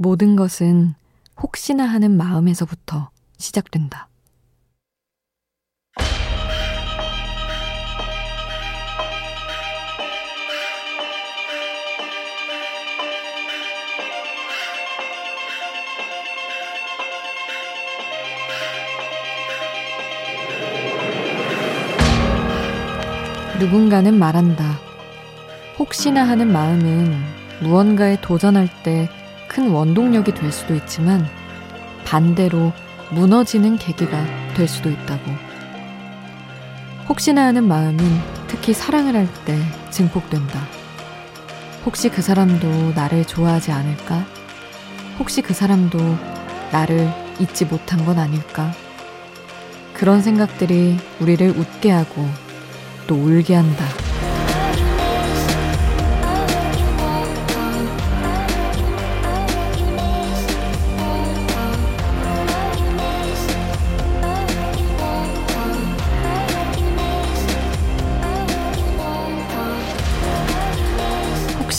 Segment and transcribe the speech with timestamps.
[0.00, 0.94] 모든 것은
[1.42, 4.08] 혹시나 하는 마음에서부터 시작된다.
[23.58, 24.78] 누군가는 말한다.
[25.76, 27.12] 혹시나 하는 마음은
[27.62, 29.08] 무언가에 도전할 때
[29.58, 31.26] 큰 원동력이 될 수도 있지만
[32.04, 32.72] 반대로
[33.10, 35.32] 무너지는 계기가 될 수도 있다고.
[37.08, 37.98] 혹시나 하는 마음은
[38.46, 39.58] 특히 사랑을 할 때
[39.90, 40.60] 증폭된다.
[41.84, 44.24] 혹시 그 사람도 나를 좋아하지 않을까?
[45.18, 45.98] 혹시 그 사람도
[46.70, 48.70] 나를 잊지 못한 건 아닐까?
[49.92, 52.28] 그런 생각들이 우리를 웃게 하고
[53.08, 53.84] 또 울게 한다.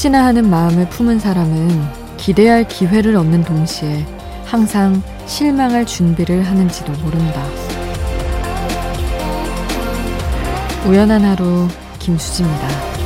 [0.10, 4.08] 혹시나 하는 마음을 품은 사람은 기대할 기회를 얻는 동시에
[4.44, 7.46] 항상 실망할 준비를 하는지도 모른다.
[10.88, 11.68] 우연한 하루
[12.00, 12.99] 김수지입니다.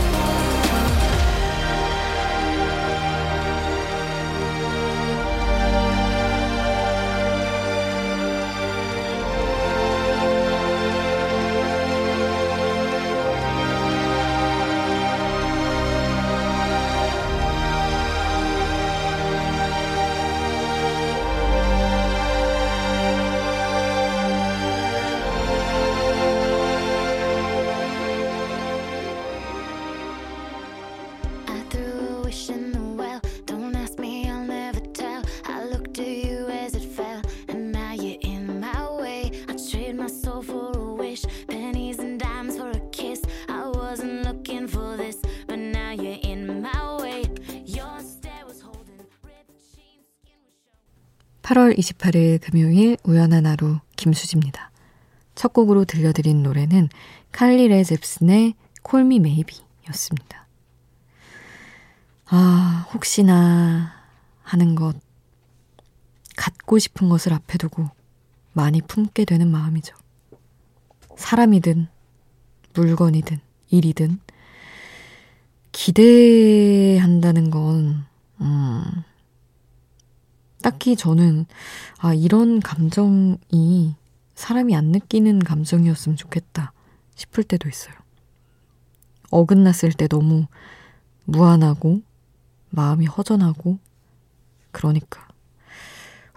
[51.43, 54.71] 8월 28일 금요일 우연한 하루 김수지입니다.
[55.35, 56.87] 첫 곡으로 들려드린 노래는
[57.33, 60.47] 칼리 레 잽슨의 콜미 메이비 였습니다.
[62.27, 63.91] 아, 혹시나
[64.41, 64.95] 하는 것,
[66.37, 67.89] 갖고 싶은 것을 앞에 두고
[68.53, 69.95] 많이 품게 되는 마음이죠.
[71.17, 71.89] 사람이든,
[72.73, 73.39] 물건이든,
[73.69, 74.19] 일이든,
[75.73, 78.05] 기대한다는 건,
[78.39, 78.83] 음,
[80.63, 81.45] 딱히 저는,
[81.99, 83.95] 아, 이런 감정이
[84.33, 86.71] 사람이 안 느끼는 감정이었으면 좋겠다
[87.15, 87.93] 싶을 때도 있어요.
[89.29, 90.47] 어긋났을 때 너무
[91.25, 92.01] 무안하고,
[92.69, 93.77] 마음이 허전하고,
[94.71, 95.27] 그러니까.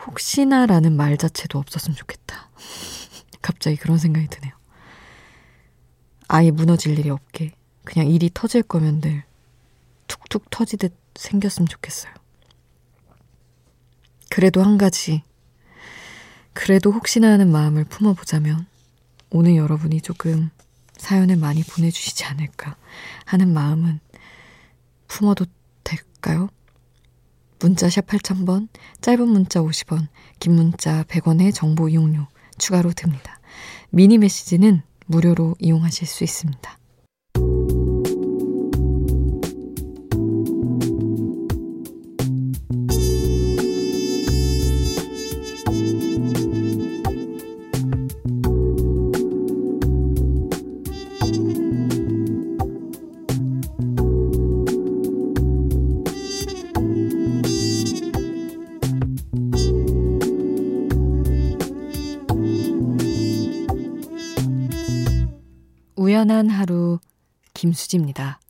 [0.05, 2.51] 혹시나라는 말 자체도 없었으면 좋겠다.
[3.41, 4.53] 갑자기 그런 생각이 드네요.
[6.27, 7.55] 아예 무너질 일이 없게,
[7.85, 9.23] 그냥 일이 터질 거면 늘
[10.09, 12.13] 툭툭 터지듯 생겼으면 좋겠어요.
[14.37, 15.23] 그래도 한 가지,
[16.53, 18.67] 그래도 혹시나 하는 마음을 품어보자면,
[19.31, 20.51] 오늘 여러분이 조금
[20.99, 22.77] 사연을 많이 보내주시지 않을까
[23.25, 23.99] 하는 마음은
[25.09, 25.47] 품어도
[25.85, 26.51] 될까요?
[27.61, 28.69] 문자 샵 8000번,
[29.01, 30.09] 짧은 문자 50원,
[30.39, 32.27] 긴 문자 100원의 정보 이용료
[32.59, 33.41] 추가로 듭니다.
[33.89, 36.79] 미니 메시지는 무료로 이용하실 수 있습니다.
[66.27, 66.99] 우연한 하루
[67.55, 68.41] 김수지입니다.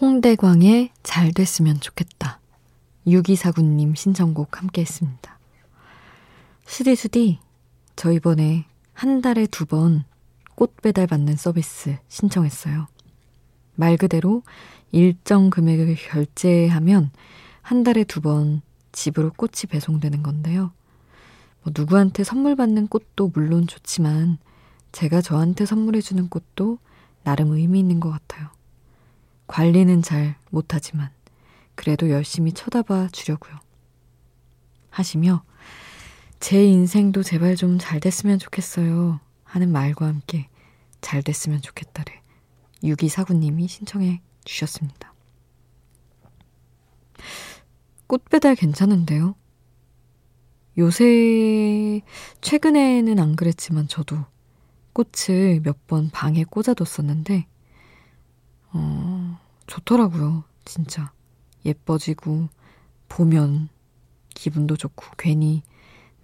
[0.00, 2.40] 홍대광의 잘 됐으면 좋겠다.
[3.06, 5.38] 6249님 신청곡 함께 했습니다.
[6.66, 7.38] 수디수디,
[7.96, 10.04] 저 이번에 한 달에 두 번
[10.56, 12.86] 꽃 배달 받는 서비스 신청했어요.
[13.74, 14.42] 말 그대로
[14.92, 17.10] 일정 금액을 결제하면
[17.60, 18.62] 한 달에 두 번
[18.92, 20.70] 집으로 꽃이 배송되는 건데요.
[21.62, 24.38] 뭐 누구한테 선물 받는 꽃도 물론 좋지만
[24.92, 26.78] 제가 저한테 선물해주는 꽃도
[27.24, 28.48] 나름 의미 있는 것 같아요.
[29.48, 31.10] 관리는 잘 못하지만
[31.74, 33.58] 그래도 열심히 쳐다봐 주려고요.
[34.90, 35.42] 하시며
[36.40, 39.20] 제 인생도 제발 좀 잘 됐으면 좋겠어요.
[39.44, 40.48] 하는 말과 함께
[41.00, 42.12] 잘 됐으면 좋겠다를
[42.82, 45.14] 유기사구님이 신청해 주셨습니다.
[48.06, 49.34] 꽃배달 괜찮은데요?
[50.76, 52.00] 요새,
[52.40, 54.18] 최근에는 안 그랬지만 저도
[54.92, 57.46] 꽃을 몇 번 방에 꽂아뒀었는데,
[58.72, 60.44] 어, 좋더라고요.
[60.64, 61.12] 진짜.
[61.64, 62.48] 예뻐지고,
[63.08, 63.68] 보면
[64.34, 65.62] 기분도 좋고, 괜히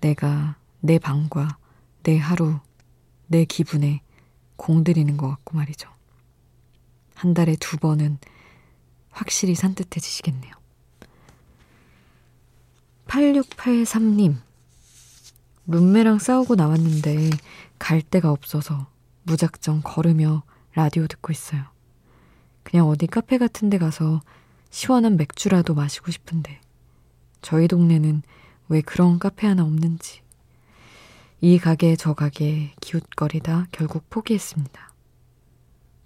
[0.01, 1.59] 내가 내 방과
[2.03, 2.59] 내 하루,
[3.27, 4.03] 내 기분에
[4.57, 5.89] 공들이는 것 같고 말이죠.
[7.15, 8.19] 한 달에 두 번은
[9.11, 10.55] 확실히 산뜻해지시겠네요.
[13.07, 14.37] 8683님,
[15.67, 17.31] 룸메랑 싸우고 나왔는데
[17.79, 18.89] 갈 데가 없어서
[19.25, 20.43] 무작정 걸으며
[20.75, 21.65] 라디오 듣고 있어요.
[22.63, 24.21] 그냥 어디 카페 같은 데 가서
[24.71, 26.61] 시원한 맥주라도 마시고 싶은데
[27.43, 28.23] 저희 동네는
[28.69, 30.21] 왜 그런 카페 하나 없는지
[31.41, 34.91] 이 가게 저 가게 기웃거리다 결국 포기했습니다.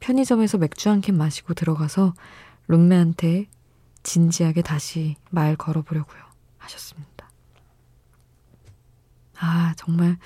[0.01, 2.15] 편의점에서 맥주 한 캔 마시고 들어가서
[2.69, 3.47] 룸메한테
[4.03, 6.23] 진지하게 다시 말 걸어보려고요.
[6.59, 7.31] 하셨습니다.
[9.39, 10.17] 아, 정말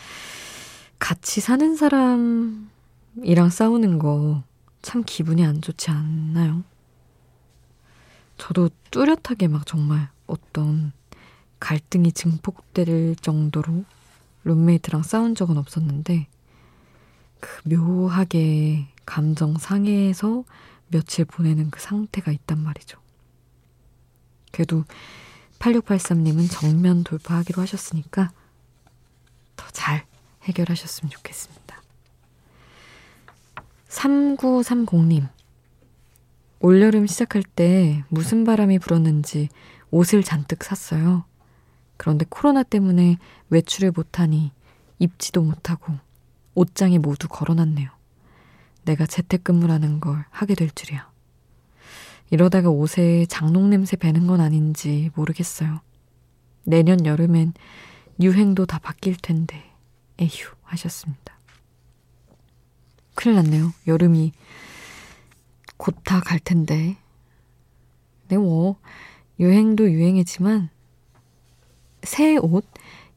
[0.99, 4.43] 같이 사는 사람이랑 싸우는 거
[4.82, 6.62] 참 기분이 안 좋지 않나요?
[8.38, 10.93] 저도 뚜렷하게 막 정말 어떤
[11.61, 13.85] 갈등이 증폭될 정도로
[14.44, 16.29] 룸메이트랑 싸운 적은 없었는데
[17.40, 20.44] 그 묘하게 감정 상해에서
[20.88, 22.99] 며칠 보내는 그 상태가 있단 말이죠.
[24.52, 24.84] 그래도
[25.58, 28.31] 8683님은 정면 돌파하기로 하셨으니까
[29.56, 30.05] 더 잘
[30.43, 31.82] 해결하셨으면 좋겠습니다.
[33.88, 35.29] 3930님.
[36.60, 39.49] 올여름 시작할 때 무슨 바람이 불었는지
[39.90, 41.25] 옷을 잔뜩 샀어요.
[41.96, 43.19] 그런데 코로나 때문에
[43.50, 44.52] 외출을 못하니
[44.99, 45.94] 입지도 못하고
[46.55, 47.88] 옷장에 모두 걸어놨네요.
[48.84, 51.08] 내가 재택근무라는 걸 하게 될 줄이야.
[52.31, 55.81] 이러다가 옷에 장롱 냄새 배는 건 아닌지 모르겠어요.
[56.64, 57.55] 내년 여름엔
[58.20, 59.72] 유행도 다 바뀔 텐데,
[60.19, 61.38] 에휴, 하셨습니다.
[63.14, 63.72] 큰일 났네요.
[63.87, 64.32] 여름이
[65.78, 66.96] 곧 다 갈 텐데.
[68.28, 68.76] 네, 뭐,
[69.40, 70.69] 유행도 유행이지만,
[72.02, 72.64] 새 옷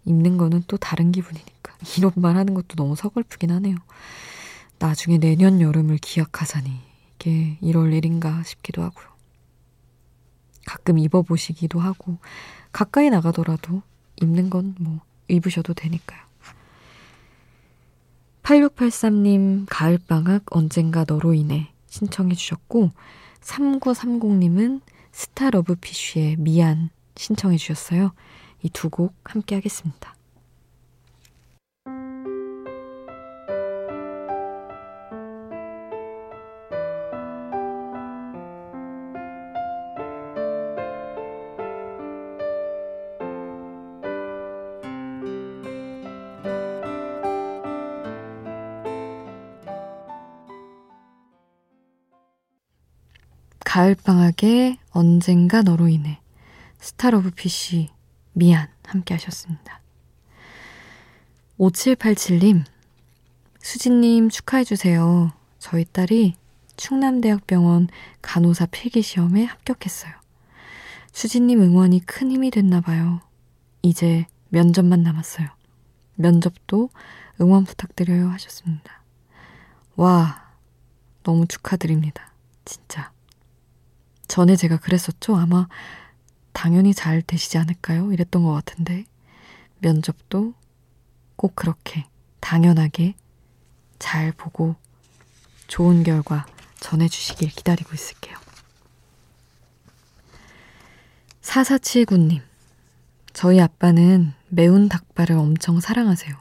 [0.05, 1.75] 입는 거는 또 다른 기분이니까.
[1.97, 3.75] 이런 말 하는 것도 너무 서글프긴 하네요.
[4.79, 6.79] 나중에 내년 여름을 기약하자니.
[7.15, 9.07] 이게 이럴 일인가 싶기도 하고요.
[10.65, 12.17] 가끔 입어보시기도 하고,
[12.71, 13.81] 가까이 나가더라도
[14.21, 16.19] 입는 건 뭐 입으셔도 되니까요.
[18.43, 22.89] 8683님, 가을방학 언젠가 너로 인해 신청해 주셨고,
[23.41, 28.13] 3930님은 스타러브피쉬의 미안 신청해 주셨어요.
[28.63, 30.15] 이 두 곡 함께 하겠습니다.
[53.71, 56.19] 가을방학에 언젠가 너로 인해
[56.77, 57.89] 스타 러브 피쉬
[58.33, 59.79] 미안 함께 하셨습니다.
[61.57, 62.65] 5787님
[63.61, 65.31] 수진님 축하해주세요.
[65.57, 66.35] 저희 딸이
[66.75, 67.87] 충남대학병원
[68.21, 70.11] 간호사 필기시험에 합격했어요.
[71.13, 73.21] 수진님 응원이 큰 힘이 됐나 봐요.
[73.83, 75.47] 이제 면접만 남았어요.
[76.15, 76.89] 면접도
[77.39, 79.01] 응원 부탁드려요 하셨습니다.
[79.95, 80.51] 와,
[81.23, 82.33] 너무 축하드립니다.
[82.65, 83.13] 진짜.
[84.31, 85.35] 전에 제가 그랬었죠?
[85.35, 85.67] 아마
[86.53, 88.13] 당연히 잘 되시지 않을까요?
[88.13, 89.03] 이랬던 것 같은데
[89.79, 90.53] 면접도
[91.35, 92.05] 꼭 그렇게
[92.39, 93.15] 당연하게
[93.99, 94.77] 잘 보고
[95.67, 96.45] 좋은 결과
[96.79, 98.37] 전해주시길 기다리고 있을게요.
[101.41, 102.41] 4479님,
[103.33, 106.33] 저희 아빠는 매운 닭발을 엄청 사랑하세요.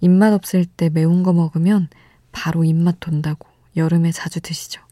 [0.00, 1.90] 입맛 없을 때 매운 거 먹으면
[2.32, 4.87] 바로 입맛 돈다고 여름에 자주 드시죠.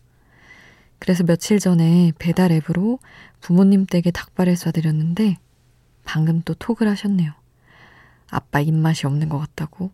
[0.98, 2.98] 그래서 며칠 전에 배달 앱으로
[3.40, 5.36] 부모님 댁에 닭발을 쏴드렸는데
[6.04, 7.32] 방금 또 톡을 하셨네요.
[8.30, 9.90] 아빠 입맛이 없는 것 같다고.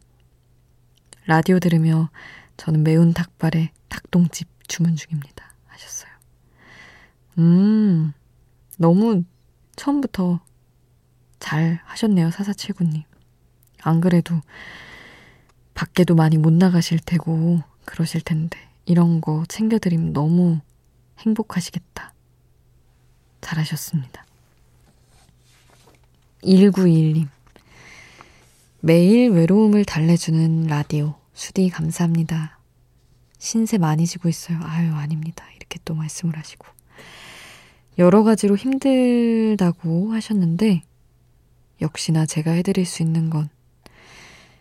[1.27, 2.11] 라디오 들으며
[2.57, 5.55] 저는 매운 닭발에 닭똥집 주문 중입니다.
[5.67, 6.11] 하셨어요.
[7.39, 8.13] 음,
[8.79, 9.25] 너무
[9.77, 10.41] 처음부터
[11.39, 12.31] 잘 하셨네요.
[12.31, 13.03] 사사칠구님.
[13.83, 14.41] 안 그래도
[15.75, 20.61] 밖에도 많이 못 나가실 테고 그러실 텐데 이런 거 챙겨드리면 너무
[21.23, 22.13] 행복하시겠다.
[23.41, 24.25] 잘하셨습니다.
[26.43, 27.29] 1921님.
[28.81, 31.15] 매일 외로움을 달래주는 라디오.
[31.35, 32.59] 수디 감사합니다.
[33.39, 34.59] 신세 많이 지고 있어요.
[34.63, 35.45] 아유, 아닙니다.
[35.57, 36.67] 이렇게 또 말씀을 하시고.
[37.99, 40.83] 여러 가지로 힘들다고 하셨는데,
[41.81, 43.49] 역시나 제가 해드릴 수 있는 건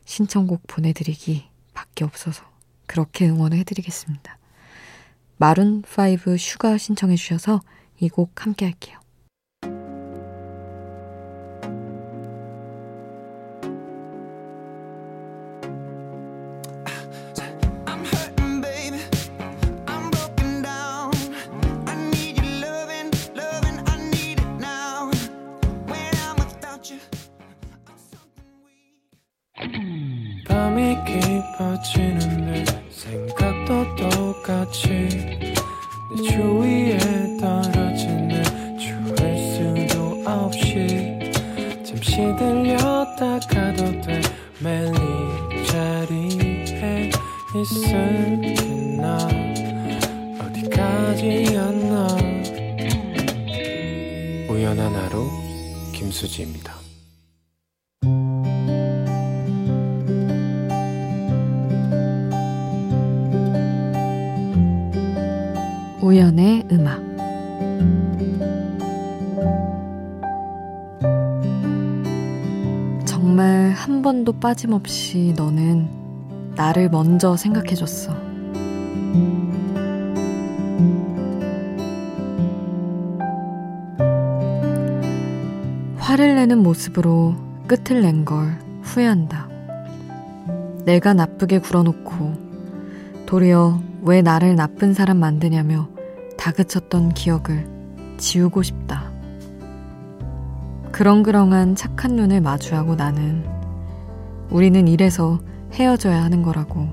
[0.06, 2.44] 신청곡 보내드리기 밖에 없어서
[2.88, 4.38] 그렇게 응원을 해드리겠습니다.
[5.42, 7.62] 마룬5 슈가 신청해 주셔서
[8.00, 9.02] 이 곡 함께 할게요.
[47.72, 49.18] 있을나.
[50.40, 52.08] 어디까지였나.
[54.50, 55.30] 우연한 하루
[55.94, 56.76] 김수지입니다.
[66.02, 67.00] 우연의 음악.
[73.06, 76.01] 정말 한 번도 빠짐없이 너는
[76.56, 78.14] 나를 먼저 생각해줬어.
[85.98, 87.36] 화를 내는 모습으로
[87.68, 89.48] 끝을 낸 걸 후회한다.
[90.86, 92.34] 내가 나쁘게 굴어놓고
[93.26, 95.88] 도리어 왜 나를 나쁜 사람 만드냐며
[96.38, 97.68] 다그쳤던 기억을
[98.18, 99.10] 지우고 싶다.
[100.92, 103.46] 그렁그렁한 착한 눈을 마주하고 나는
[104.50, 105.40] 우리는 이래서
[105.74, 106.88] 헤어져야 하는 거라고.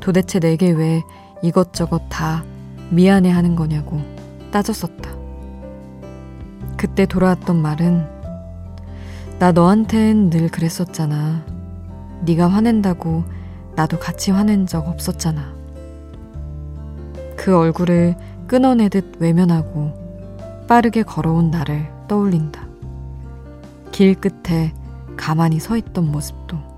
[0.00, 1.02] 도대체 내게 왜
[1.42, 2.44] 이것저것 다
[2.90, 4.00] 미안해 하는 거냐고
[4.50, 5.10] 따졌었다.
[6.76, 8.06] 그때 돌아왔던 말은
[9.38, 11.44] 나 너한텐 늘 그랬었잖아.
[12.24, 13.24] 네가 화낸다고
[13.74, 15.54] 나도 같이 화낸 적 없었잖아.
[17.36, 18.16] 그 얼굴을
[18.46, 19.92] 끊어내듯 외면하고
[20.68, 22.66] 빠르게 걸어온 나를 떠올린다.
[23.90, 24.72] 길 끝에
[25.16, 26.71] 가만히 서 있던 모습도.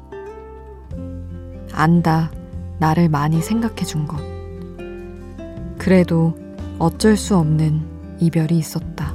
[1.75, 2.31] 안다.
[2.79, 4.19] 나를 많이 생각해 준 것.
[5.79, 6.35] 그래도
[6.79, 7.83] 어쩔 수 없는
[8.21, 9.15] 이별이 있었다.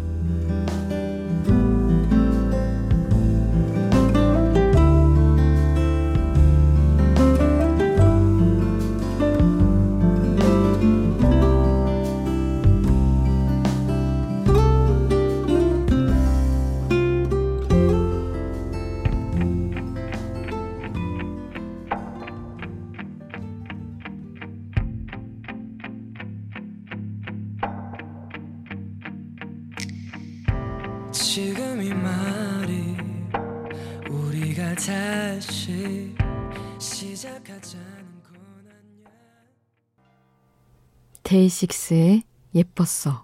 [41.29, 42.23] 데이식스의
[42.55, 43.23] 예뻤어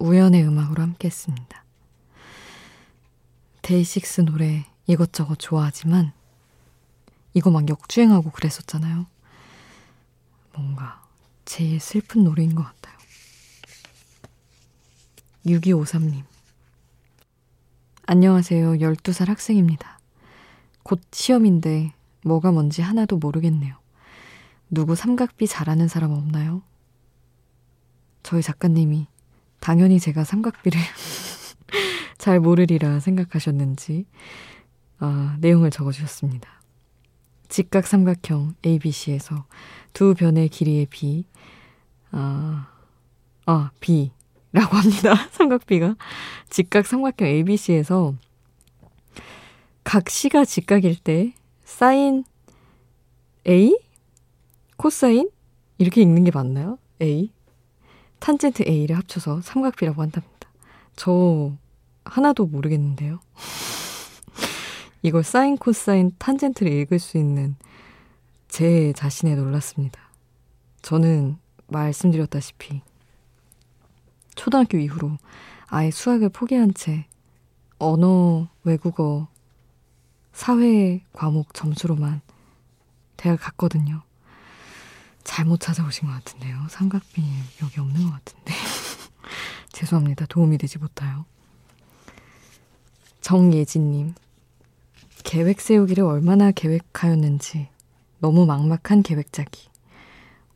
[0.00, 1.64] 우연의 음악으로 함께 했습니다.
[3.62, 6.12] 데이식스 노래 이것저것 좋아하지만
[7.32, 9.06] 이거 막 역주행하고 그랬었잖아요.
[10.52, 11.06] 뭔가
[11.44, 12.98] 제일 슬픈 노래인 것 같아요.
[15.46, 16.24] 6253님.
[18.06, 18.72] 안녕하세요.
[18.72, 20.00] 12살 학생입니다.
[20.82, 21.92] 곧 시험인데
[22.24, 23.76] 뭐가 뭔지 하나도 모르겠네요.
[24.70, 26.62] 누구 삼각비 잘하는 사람 없나요?
[28.24, 29.06] 저희 작가님이
[29.60, 30.80] 당연히 제가 삼각비를
[32.18, 34.06] 잘 모르리라 생각하셨는지
[34.98, 36.48] 아, 내용을 적어주셨습니다.
[37.48, 39.44] 직각 삼각형 ABC에서
[39.92, 41.26] 두 변의 길이의 B,
[42.10, 42.68] 아,
[43.46, 44.10] 아, B,
[44.52, 45.14] 라고 합니다.
[45.32, 45.96] 삼각비가.
[46.48, 48.14] 직각 삼각형 ABC에서
[49.82, 52.24] 각 C가 직각일 때 사인
[53.46, 53.78] A?
[54.76, 55.28] 코사인?
[55.78, 56.78] 이렇게 읽는 게 맞나요?
[57.02, 57.30] A?
[58.24, 60.48] 탄젠트 A를 합쳐서 삼각비라고 한답니다.
[60.96, 61.52] 저
[62.06, 63.20] 하나도 모르겠는데요.
[65.02, 67.54] 이걸 사인, 코사인, 탄젠트를 읽을 수 있는
[68.48, 70.00] 제 자신에 놀랐습니다.
[70.80, 72.80] 저는 말씀드렸다시피
[74.34, 75.18] 초등학교 이후로
[75.66, 77.04] 아예 수학을 포기한 채
[77.78, 79.28] 언어, 외국어,
[80.32, 82.22] 사회 과목 점수로만
[83.18, 84.00] 대학 갔거든요.
[85.24, 86.66] 잘못 찾아오신 것 같은데요.
[86.68, 87.22] 삼각비
[87.62, 88.54] 여기 없는 것 같은데.
[89.72, 90.26] 죄송합니다.
[90.26, 91.24] 도움이 되지 못하여.
[93.20, 94.14] 정예진님.
[95.24, 97.68] 계획 세우기를 얼마나 계획하였는지
[98.18, 99.68] 너무 막막한 계획 짜기.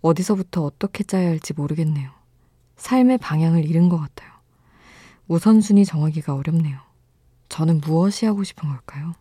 [0.03, 2.11] 어디서부터 어떻게 짜야 할지 모르겠네요.
[2.77, 4.31] 삶의 방향을 잃은 것 같아요.
[5.27, 6.79] 우선순위 정하기가 어렵네요.
[7.49, 9.15] 저는 무엇이 하고 싶은 걸까요?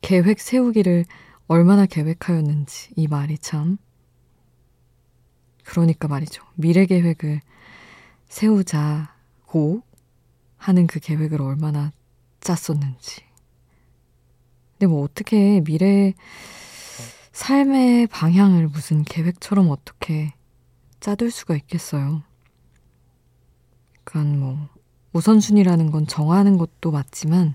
[0.00, 1.04] 계획 세우기를
[1.48, 3.78] 얼마나 계획하였는지 이 말이 참
[5.64, 6.44] 그러니까 말이죠.
[6.54, 7.40] 미래 계획을
[8.28, 9.82] 세우자고
[10.56, 11.92] 하는 그 계획을 얼마나
[12.40, 13.22] 짰었는지.
[14.72, 16.14] 근데 뭐 어떻게 미래
[17.32, 20.34] 삶의 방향을 무슨 계획처럼 어떻게
[21.00, 22.22] 짜둘 수가 있겠어요.
[24.04, 24.68] 그러니까 뭐
[25.12, 27.54] 우선순위라는 건 정하는 것도 맞지만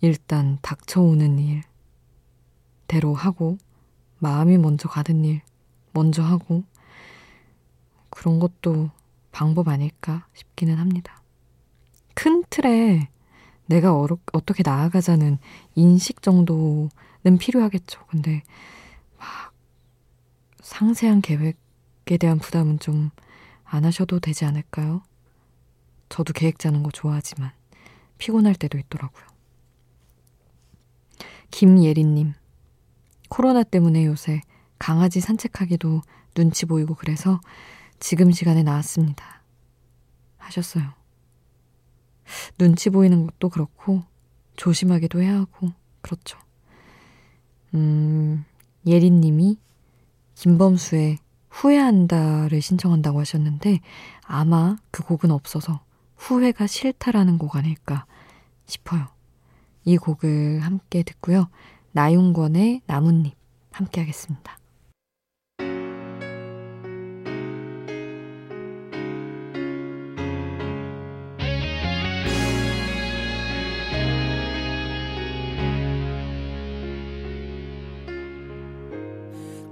[0.00, 1.62] 일단 닥쳐오는 일
[2.88, 3.58] 대로 하고
[4.18, 5.40] 마음이 먼저 가는 일
[5.92, 6.64] 먼저 하고
[8.10, 8.90] 그런 것도
[9.30, 11.22] 방법 아닐까 싶기는 합니다.
[12.14, 13.08] 큰 틀에
[13.66, 15.38] 내가 어로, 어떻게 나아가자는
[15.76, 16.90] 인식 정도는
[17.38, 18.04] 필요하겠죠.
[18.06, 18.42] 근데
[19.18, 19.52] 막
[20.60, 23.10] 상세한 계획에 대한 부담은 좀
[23.70, 25.02] 안 하셔도 되지 않을까요?
[26.08, 27.52] 저도 계획 짜는 거 좋아하지만
[28.16, 29.24] 피곤할 때도 있더라고요.
[31.50, 32.34] 김예린님,
[33.28, 34.40] 코로나 때문에 요새
[34.78, 36.02] 강아지 산책하기도
[36.34, 37.40] 눈치 보이고 그래서
[38.00, 39.42] 지금 시간에 나왔습니다.
[40.36, 40.84] 하셨어요.
[42.58, 44.02] 눈치 보이는 것도 그렇고
[44.56, 46.38] 조심하기도 해야 하고 그렇죠.
[47.74, 48.44] 음,
[48.86, 49.58] 예린 님이
[50.34, 51.18] 김범수의
[51.50, 53.80] 후회한다를 신청한다고 하셨는데
[54.22, 55.80] 아마 그 곡은 없어서
[56.16, 58.06] 후회가 싫다라는 곡 아닐까
[58.66, 59.08] 싶어요.
[59.84, 61.48] 이 곡을 함께 듣고요.
[61.98, 63.34] 나윤권의 나뭇잎
[63.72, 64.56] 함께 하겠습니다.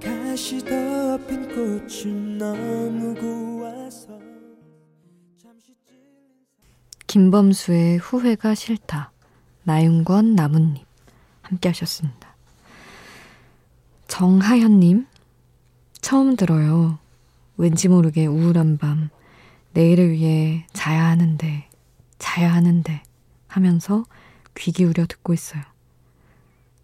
[0.03, 4.19] 가시 덮인 꽃은 너무 고와서
[7.07, 9.13] 김범수의 후회가 싫다.
[9.63, 10.86] 나윤권 나뭇잎
[11.47, 12.35] 함께 하셨습니다.
[14.07, 15.07] 정하현님
[16.01, 16.99] 처음 들어요.
[17.55, 19.09] 왠지 모르게 우울한 밤
[19.73, 21.69] 내일을 위해 자야 하는데
[22.19, 23.01] 자야 하는데
[23.47, 24.05] 하면서
[24.55, 25.61] 귀 기울여 듣고 있어요.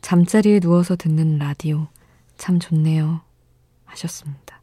[0.01, 1.87] 잠자리에 누워서 듣는 라디오
[2.37, 3.21] 참 좋네요.
[3.85, 4.61] 하셨습니다.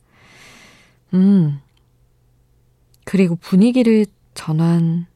[1.14, 1.60] 음.
[3.04, 5.06] 그리고 분위기를 전환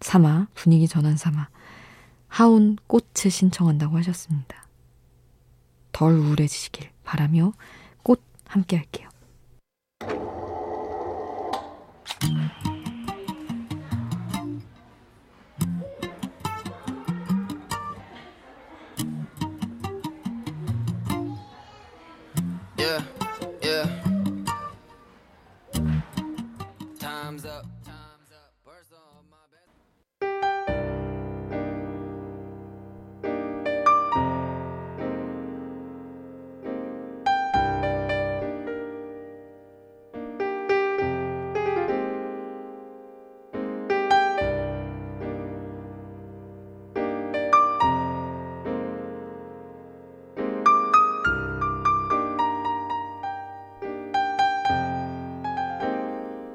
[0.00, 1.48] 삼아, 분위기 전환 삼아,
[2.32, 4.66] 하온 꽃을 신청한다고 하셨습니다.
[5.92, 7.52] 덜 우울해지시길 바라며
[8.02, 9.10] 꽃 함께 할게요.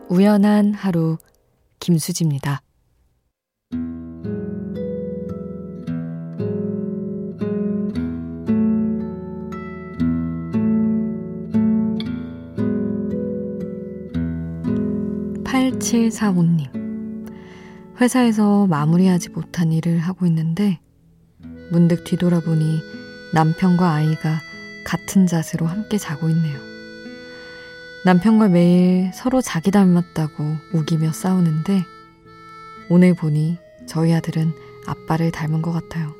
[0.10, 1.18] 우연한 하루
[1.80, 2.62] 김수지입니다.
[15.78, 16.68] 8745님.
[18.00, 20.80] 회사에서 마무리하지 못한 일을 하고 있는데
[21.72, 22.80] 문득 뒤돌아보니
[23.34, 24.40] 남편과 아이가
[24.86, 26.67] 같은 자세로 함께 자고 있네요.
[28.08, 31.84] 남편과 매일 서로 자기 닮았다고 우기며 싸우는데
[32.90, 34.54] 오늘 보니 저희 아들은
[34.86, 36.14] 아빠를 닮은 것 같아요.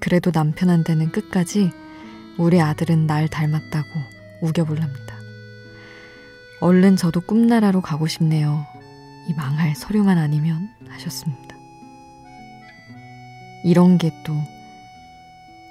[0.00, 1.70] 그래도 남편한테는 끝까지
[2.38, 3.88] 우리 아들은 날 닮았다고
[4.40, 5.14] 우겨볼랍니다.
[6.62, 8.64] 얼른 저도 꿈나라로 가고 싶네요.
[9.28, 11.54] 이 망할 서류만 아니면 하셨습니다.
[13.64, 14.32] 이런 게 또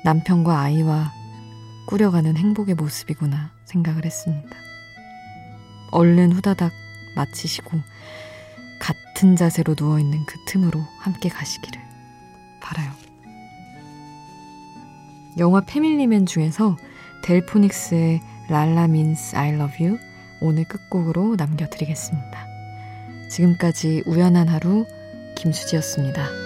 [0.03, 1.11] 남편과 아이와
[1.87, 4.72] 꾸려가는 행복의 모습이구나 생각을 했습니다.
[5.93, 6.73] 얼른 후다닥
[7.15, 7.79] 마치시고
[8.79, 11.81] 같은 자세로 누워있는 그 틈으로 함께 가시기를
[12.59, 12.91] 바라요.
[15.37, 16.77] 영화 패밀리맨 중에서
[17.23, 19.97] 델포닉스의 랄라 민스 I love you
[20.41, 22.47] 오늘 끝곡으로 남겨드리겠습니다.
[23.29, 24.85] 지금까지 우연한 하루
[25.35, 26.42] 김수지였습니다.